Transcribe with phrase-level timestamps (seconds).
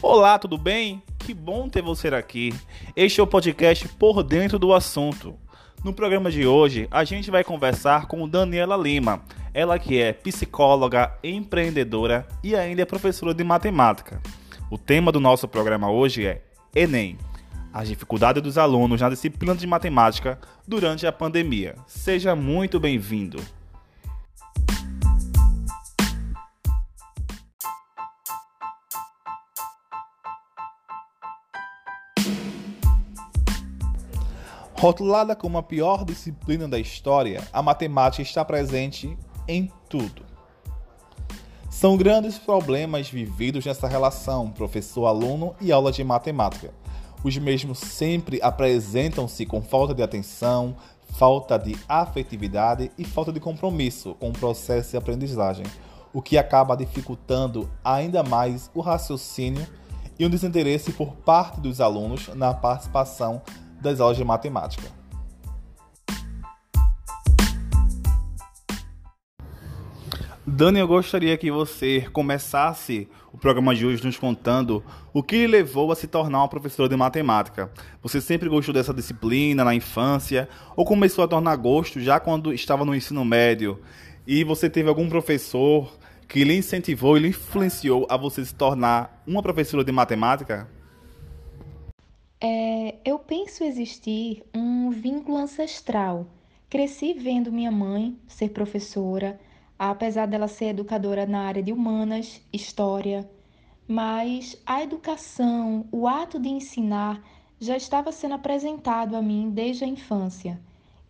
[0.00, 1.02] Olá, tudo bem?
[1.18, 2.54] Que bom ter você aqui.
[2.94, 5.34] Este é o podcast Por Dentro do Assunto.
[5.84, 9.24] No programa de hoje, a gente vai conversar com Daniela Lima.
[9.52, 14.22] Ela que é psicóloga, empreendedora e ainda é professora de matemática.
[14.70, 17.18] O tema do nosso programa hoje é Enem.
[17.72, 21.74] As dificuldades dos alunos na disciplina de matemática durante a pandemia.
[21.88, 23.42] Seja muito bem-vindo.
[34.78, 40.24] Rotulada como a pior disciplina da história, a matemática está presente em tudo.
[41.68, 46.72] São grandes problemas vividos nessa relação professor-aluno e aula de matemática.
[47.24, 50.76] Os mesmos sempre apresentam-se com falta de atenção,
[51.08, 55.66] falta de afetividade e falta de compromisso com o processo de aprendizagem,
[56.12, 59.66] o que acaba dificultando ainda mais o raciocínio
[60.16, 63.42] e o desinteresse por parte dos alunos na participação
[63.80, 64.98] das aulas de matemática.
[70.50, 75.46] Dani, eu gostaria que você começasse o programa de hoje nos contando o que lhe
[75.46, 77.70] levou a se tornar uma professora de matemática.
[78.02, 82.84] Você sempre gostou dessa disciplina na infância ou começou a tornar gosto já quando estava
[82.84, 83.78] no ensino médio?
[84.26, 85.92] E você teve algum professor
[86.26, 90.66] que lhe incentivou e lhe influenciou a você se tornar uma professora de matemática?
[92.40, 96.26] É, eu penso existir um vínculo ancestral.
[96.70, 99.40] Cresci vendo minha mãe ser professora,
[99.76, 103.28] apesar dela ser educadora na área de humanas, história,
[103.88, 107.20] mas a educação, o ato de ensinar,
[107.58, 110.60] já estava sendo apresentado a mim desde a infância.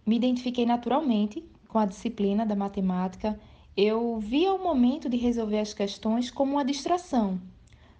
[0.06, 3.38] Me identifiquei naturalmente com a disciplina da matemática.
[3.76, 7.38] Eu via o momento de resolver as questões como uma distração,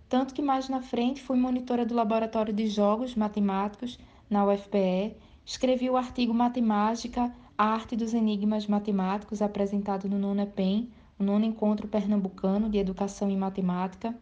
[0.09, 3.99] tanto que mais na frente fui monitora do Laboratório de Jogos Matemáticos
[4.31, 5.15] na UFPE,
[5.45, 11.45] escrevi o artigo Matemática, a Arte dos Enigmas Matemáticos, apresentado no nono EPEM, o nono
[11.45, 14.17] Encontro Pernambucano de Educação em Matemática.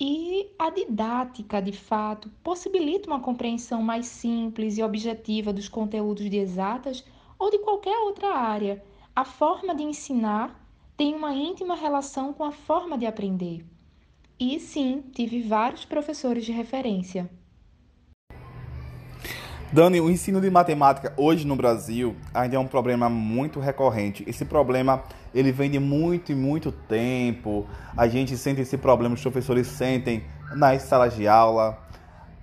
[0.00, 6.36] E a didática, de fato, possibilita uma compreensão mais simples e objetiva dos conteúdos de
[6.38, 7.04] exatas
[7.38, 8.82] ou de qualquer outra área.
[9.14, 10.64] A forma de ensinar
[10.96, 13.64] tem uma íntima relação com a forma de aprender.
[14.40, 17.28] E sim, tive vários professores de referência.
[19.72, 24.24] Dani, o ensino de matemática hoje no Brasil ainda é um problema muito recorrente.
[24.26, 25.02] Esse problema
[25.34, 27.66] ele vem de muito e muito tempo.
[27.96, 30.22] A gente sente esse problema, os professores sentem
[30.54, 31.76] nas salas de aula.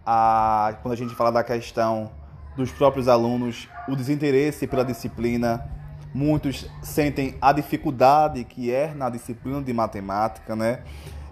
[0.05, 2.11] A, quando a gente fala da questão
[2.57, 5.65] dos próprios alunos, o desinteresse pela disciplina.
[6.13, 10.83] Muitos sentem a dificuldade que é na disciplina de matemática, né?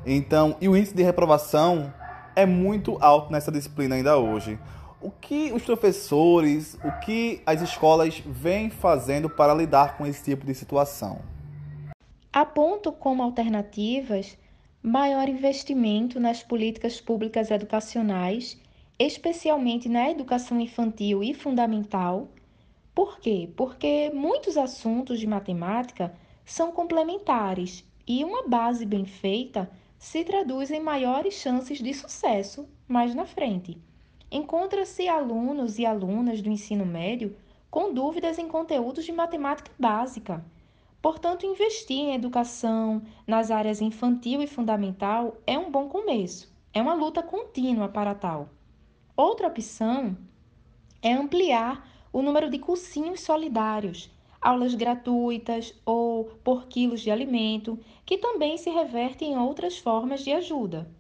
[0.06, 1.94] Então, e o índice de reprovação
[2.36, 4.60] é muito alto nessa disciplina ainda hoje.
[5.02, 10.46] O que os professores, o que as escolas vêm fazendo para lidar com esse tipo
[10.46, 11.20] de situação?
[12.32, 14.38] Aponto como alternativas
[14.82, 18.60] maior investimento nas políticas públicas educacionais,
[19.00, 22.28] especialmente na educação infantil e fundamental.
[22.94, 23.50] Por quê?
[23.56, 26.14] Porque muitos assuntos de matemática
[26.46, 29.70] são complementares e uma base bem feita
[30.04, 33.82] se traduz em maiores chances de sucesso mais na frente.
[34.30, 37.38] Encontra-se alunos e alunas do ensino médio
[37.72, 40.44] com dúvidas em conteúdos de matemática básica.
[41.02, 46.54] Portanto, investir em educação nas áreas infantil e fundamental é um bom começo.
[46.74, 48.50] É uma luta contínua para tal.
[49.16, 50.18] Outra opção
[51.02, 54.12] é ampliar o número de cursinhos solidários
[54.44, 60.32] aulas gratuitas ou por quilos de alimento, que também se reverte em outras formas de
[60.32, 60.92] ajuda.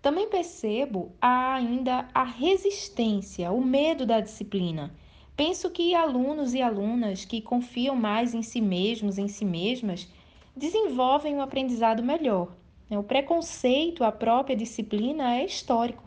[0.00, 4.92] Também percebo ainda a resistência, o medo da disciplina.
[5.36, 10.08] Penso que alunos e alunas que confiam mais em si mesmos, em si mesmas,
[10.56, 12.54] desenvolvem um aprendizado melhor.
[12.90, 16.04] O preconceito à própria disciplina é histórico.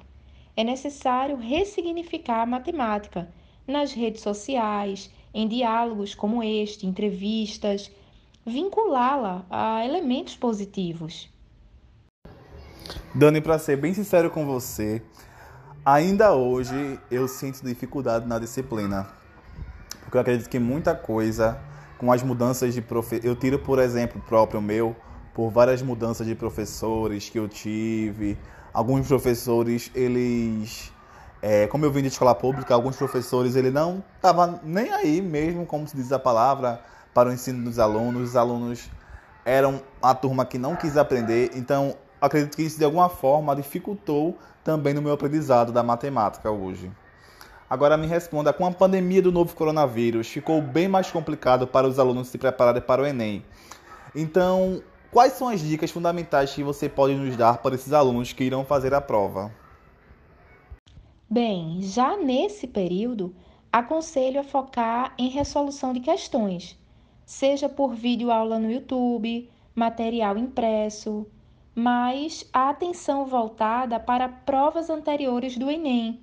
[0.56, 3.34] É necessário ressignificar a matemática
[3.68, 7.92] nas redes sociais, em diálogos como este, entrevistas,
[8.46, 11.30] vinculá-la a elementos positivos.
[13.14, 15.02] Dani, para ser bem sincero com você,
[15.86, 19.10] ainda hoje eu sinto dificuldade na disciplina.
[20.04, 21.60] Porque eu acredito que muita coisa,
[21.98, 23.26] com as mudanças de professor.
[23.26, 24.96] Eu tiro, por exemplo, próprio meu,
[25.34, 28.38] por várias mudanças de professores que eu tive.
[28.74, 30.94] Alguns professores, eles
[31.48, 35.64] é, como eu vim de escola pública, alguns professores ele não estava nem aí mesmo,
[35.64, 36.82] como se diz a palavra,
[37.14, 38.30] para o ensino dos alunos.
[38.30, 38.90] Os alunos
[39.46, 41.52] eram a turma que não quis aprender.
[41.54, 46.92] Então, acredito que isso de alguma forma dificultou também no meu aprendizado da matemática hoje.
[47.70, 52.00] Agora me responda, com a pandemia do novo coronavírus, ficou bem mais complicado para os
[52.00, 53.46] alunos se prepararem para o Enem.
[54.16, 54.82] Então,
[55.12, 58.66] quais são as dicas fundamentais que você pode nos dar para esses alunos que irão
[58.66, 59.52] fazer a prova?
[61.36, 63.36] Bem, já nesse período,
[63.70, 66.80] aconselho a focar em resolução de questões,
[67.26, 71.28] seja por vídeo aula no YouTube, material impresso,
[71.76, 76.22] mas a atenção voltada para provas anteriores do Enem.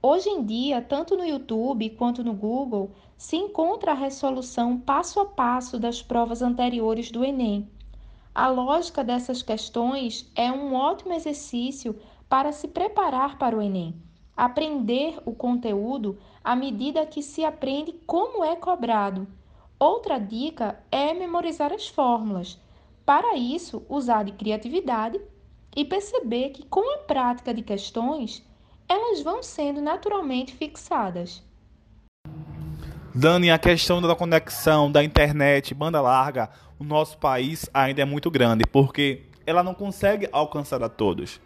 [0.00, 5.24] Hoje em dia, tanto no YouTube quanto no Google, se encontra a resolução passo a
[5.24, 7.68] passo das provas anteriores do Enem.
[8.32, 11.96] A lógica dessas questões é um ótimo exercício
[12.28, 14.00] para se preparar para o Enem
[14.36, 19.26] aprender o conteúdo à medida que se aprende como é cobrado.
[19.78, 22.58] Outra dica é memorizar as fórmulas.
[23.04, 25.20] Para isso, usar de criatividade
[25.74, 28.46] e perceber que com a prática de questões,
[28.88, 31.42] elas vão sendo naturalmente fixadas.
[33.14, 36.48] Dani, a questão da conexão da internet, banda larga,
[36.78, 41.40] o nosso país ainda é muito grande, porque ela não consegue alcançar a todos.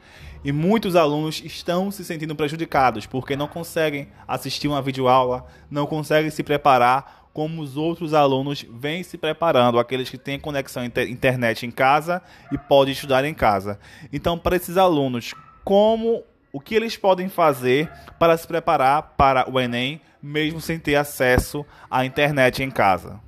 [0.46, 6.30] E muitos alunos estão se sentindo prejudicados porque não conseguem assistir uma videoaula, não conseguem
[6.30, 11.70] se preparar como os outros alunos vêm se preparando, aqueles que têm conexão internet em
[11.72, 12.22] casa
[12.52, 13.80] e podem estudar em casa.
[14.12, 15.34] Então, para esses alunos,
[15.64, 16.22] como
[16.52, 21.66] o que eles podem fazer para se preparar para o Enem, mesmo sem ter acesso
[21.90, 23.18] à internet em casa?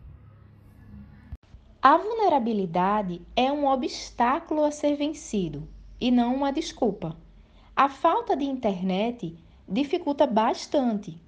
[1.82, 5.67] A vulnerabilidade é um obstáculo a ser vencido
[6.00, 7.17] e não uma desculpa.
[7.75, 9.37] A falta de internet
[9.69, 11.19] dificulta bastante,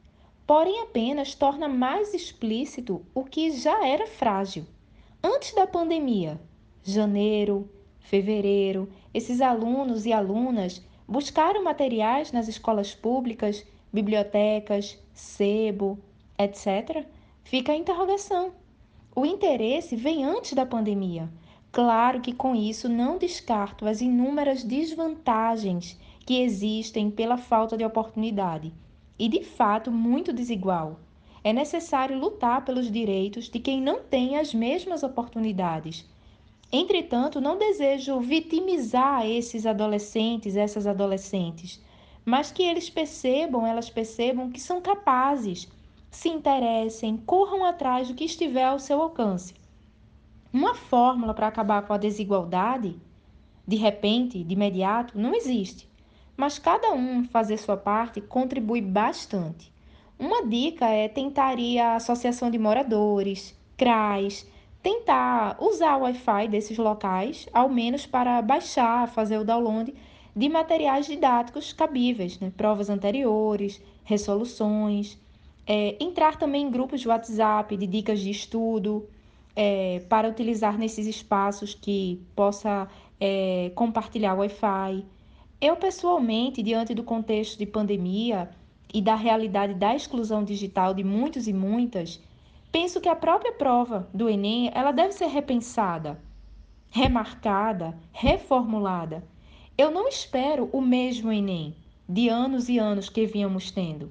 [0.46, 4.66] porém apenas torna mais explícito o que já era frágil.
[5.22, 6.40] Antes da pandemia,
[6.82, 7.70] janeiro,
[8.00, 15.98] fevereiro, esses alunos e alunas buscaram materiais nas escolas públicas, bibliotecas, sebo,
[16.38, 17.04] etc.
[17.44, 18.52] Fica a interrogação.
[19.14, 21.28] O interesse vem antes da pandemia.
[21.72, 25.96] Claro que com isso não descarto as inúmeras desvantagens
[26.26, 28.72] que existem pela falta de oportunidade
[29.16, 30.98] e de fato muito desigual.
[31.44, 36.04] É necessário lutar pelos direitos de quem não tem as mesmas oportunidades.
[36.72, 41.80] Entretanto, não desejo vitimizar esses adolescentes, essas adolescentes,
[42.24, 45.68] mas que eles percebam, elas percebam que são capazes
[46.10, 49.54] se interessem, corram atrás do que estiver ao seu alcance.
[50.52, 52.96] Uma fórmula para acabar com a desigualdade,
[53.66, 55.88] de repente, de imediato, não existe,
[56.36, 59.72] mas cada um fazer sua parte contribui bastante.
[60.18, 64.46] Uma dica é tentar ir à associação de moradores, CRAs,
[64.82, 69.94] tentar usar o Wi-Fi desses locais, ao menos para baixar, fazer o download
[70.34, 72.52] de materiais didáticos cabíveis, né?
[72.56, 75.16] provas anteriores, resoluções
[75.72, 79.08] é, entrar também em grupos de WhatsApp de dicas de estudo
[79.54, 82.88] é, para utilizar nesses espaços que possa
[83.20, 85.04] é, compartilhar Wi-Fi.
[85.60, 88.50] Eu, pessoalmente, diante do contexto de pandemia
[88.92, 92.20] e da realidade da exclusão digital de muitos e muitas,
[92.72, 96.18] penso que a própria prova do Enem ela deve ser repensada,
[96.88, 99.22] remarcada, reformulada.
[99.76, 101.76] Eu não espero o mesmo Enem
[102.08, 104.10] de anos e anos que vínhamos tendo.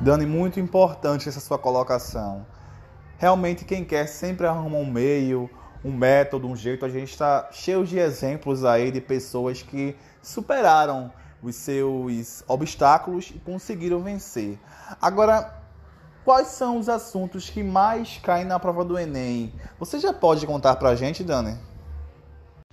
[0.00, 2.46] Dani, muito importante essa sua colocação.
[3.18, 5.48] Realmente, quem quer sempre arruma um meio,
[5.84, 6.84] um método, um jeito.
[6.84, 13.38] A gente está cheio de exemplos aí de pessoas que superaram os seus obstáculos e
[13.38, 14.58] conseguiram vencer.
[15.00, 15.62] Agora,
[16.24, 19.52] quais são os assuntos que mais caem na prova do Enem?
[19.78, 21.56] Você já pode contar para a gente, Dani?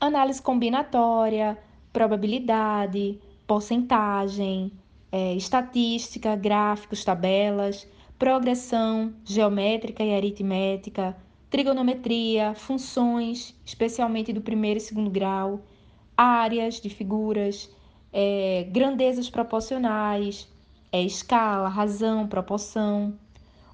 [0.02, 1.58] Análise combinatória,
[1.94, 4.74] probabilidade, porcentagem,
[5.12, 7.88] é, estatística, gráficos, tabelas,
[8.24, 11.14] progressão geométrica e aritmética,
[11.50, 15.60] trigonometria, funções, especialmente do primeiro e segundo grau,
[16.16, 17.70] áreas de figuras,
[18.14, 20.48] é, grandezas proporcionais,
[20.90, 23.14] é, escala, razão, proporção.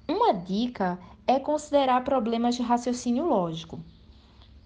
[0.08, 3.78] Uma dica é considerar problemas de raciocínio lógico.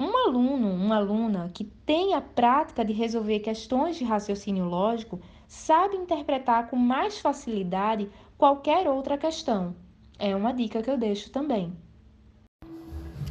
[0.00, 5.94] Um aluno, uma aluna que tem a prática de resolver questões de raciocínio lógico sabe
[5.96, 9.74] interpretar com mais facilidade qualquer outra questão.
[10.18, 11.72] É uma dica que eu deixo também.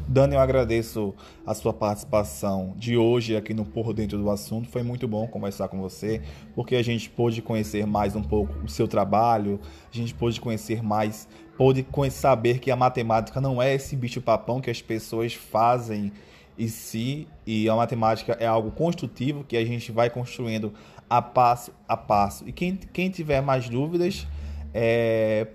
[0.08, 4.70] Dani, eu agradeço a sua participação de hoje aqui no Por Dentro do Assunto.
[4.70, 6.22] Foi muito bom conversar com você,
[6.54, 9.60] porque a gente pôde conhecer mais um pouco o seu trabalho,
[9.92, 14.70] a gente pôde conhecer mais, pôde saber que a matemática não é esse bicho-papão que
[14.70, 16.12] as pessoas fazem
[16.58, 20.74] e si, e a matemática é algo construtivo que a gente vai construindo
[21.10, 22.48] a passo a passo.
[22.48, 24.28] E quem, quem tiver mais dúvidas,
[24.74, 25.48] é,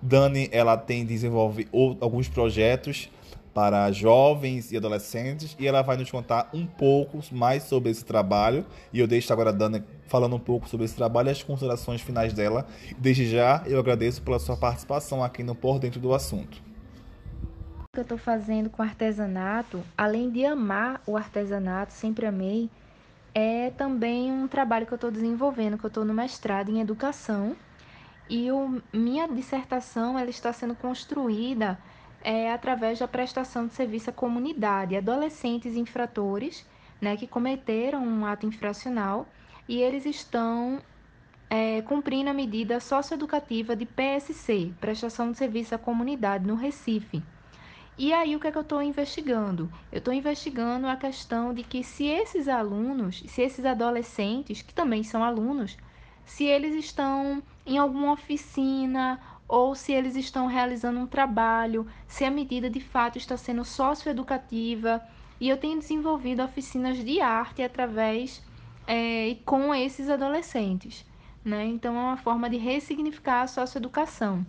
[0.00, 1.68] Dani ela tem desenvolve
[2.00, 3.10] alguns projetos
[3.56, 8.66] para jovens e adolescentes e ela vai nos contar um pouco mais sobre esse trabalho.
[8.92, 12.02] E eu deixo agora a Dani falando um pouco sobre esse trabalho e as considerações
[12.02, 12.66] finais dela.
[12.98, 16.62] Desde já eu agradeço pela sua participação aqui no Por Dentro do Assunto.
[17.84, 22.68] O que eu estou fazendo com artesanato, além de amar o artesanato, sempre amei,
[23.34, 27.56] é também um trabalho que eu estou desenvolvendo, que eu estou no mestrado em educação.
[28.28, 31.78] E o, minha dissertação ela está sendo construída
[32.22, 36.66] é, através da prestação de serviço à comunidade, adolescentes infratores
[37.00, 39.28] né, que cometeram um ato infracional
[39.68, 40.80] e eles estão
[41.48, 47.22] é, cumprindo a medida socioeducativa de PSC, Prestação de Serviço à Comunidade, no Recife.
[47.98, 49.72] E aí o que é que eu estou investigando?
[49.90, 55.02] Eu estou investigando a questão de que se esses alunos, se esses adolescentes, que também
[55.02, 55.78] são alunos,
[56.24, 62.30] se eles estão em alguma oficina ou se eles estão realizando um trabalho, se a
[62.30, 65.02] medida de fato está sendo socioeducativa.
[65.40, 68.42] E eu tenho desenvolvido oficinas de arte através
[68.86, 71.04] é, e com esses adolescentes.
[71.44, 71.64] Né?
[71.66, 74.44] Então, é uma forma de ressignificar a socioeducação.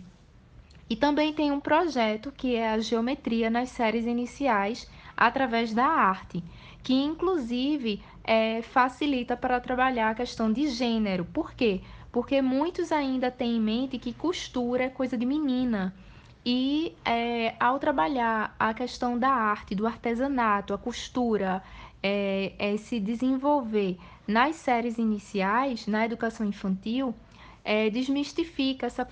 [0.90, 6.42] E também tem um projeto que é a geometria nas séries iniciais através da arte,
[6.82, 11.26] que inclusive é, facilita para trabalhar a questão de gênero.
[11.26, 11.82] Por quê?
[11.82, 11.97] porque
[12.42, 15.94] muitos ainda têm em mente que costura é coisa de menina.
[16.44, 21.62] E é, ao trabalhar a questão da arte, do artesanato, a costura,
[22.02, 27.14] é, é se desenvolver nas séries iniciais, na educação infantil,
[27.64, 29.06] é, desmistifica essa,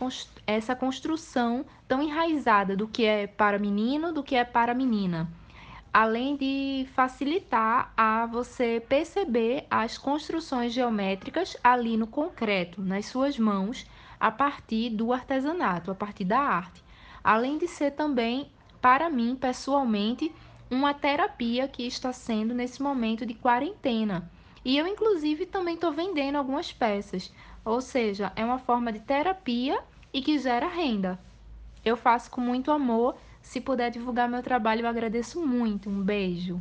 [0.47, 5.29] essa construção tão enraizada do que é para menino, do que é para menina
[5.97, 13.87] além de facilitar a você perceber as construções geométricas ali no concreto, nas suas mãos,
[14.21, 16.85] a partir do artesanato, a partir da arte.
[17.25, 20.31] Além de ser também, para mim, pessoalmente,
[20.71, 24.31] uma terapia que está sendo nesse momento de quarentena.
[24.63, 27.33] E eu, inclusive, também estou vendendo algumas peças,
[27.65, 31.19] ou seja, é uma forma de terapia e que gera renda.
[31.83, 35.89] Eu faço com muito amor se puder divulgar meu trabalho, eu agradeço muito.
[35.89, 36.61] Um beijo.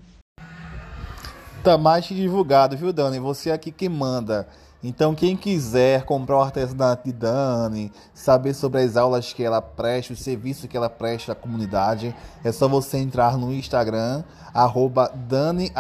[1.64, 3.20] Tá mais divulgado, viu, Dani?
[3.20, 4.48] Você aqui que manda.
[4.84, 10.14] Então, quem quiser comprar o artesanato de Dani, saber sobre as aulas que ela presta,
[10.14, 14.24] o serviço que ela presta à comunidade, é só você entrar no Instagram,
[14.54, 15.72] arroba Dani.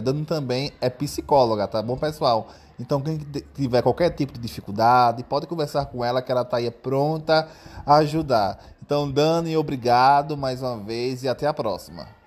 [0.00, 2.46] Dani também é psicóloga, tá bom, pessoal?
[2.80, 3.18] Então, quem
[3.54, 7.46] tiver qualquer tipo de dificuldade, pode conversar com ela, que ela está aí pronta
[7.84, 8.58] a ajudar.
[8.82, 12.19] Então, Dani, obrigado mais uma vez e até a próxima.